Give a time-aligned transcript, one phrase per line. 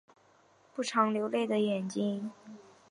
[0.73, 2.31] 不常流泪的眼睛